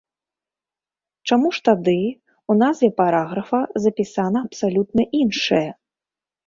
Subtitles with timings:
[1.29, 5.67] Чаму ж тады ў назве параграфа запісана абсалютна іншае?